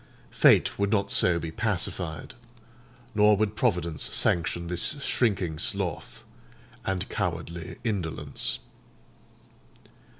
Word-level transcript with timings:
Fate 0.31 0.79
would 0.79 0.89
not 0.91 1.11
so 1.11 1.37
be 1.37 1.51
pacified; 1.51 2.33
nor 3.13 3.37
would 3.37 3.55
Providence 3.55 4.01
sanction 4.11 4.65
this 4.65 4.99
shrinking 5.03 5.59
sloth 5.59 6.23
and 6.83 7.07
cowardly 7.07 7.77
indolence. 7.83 8.57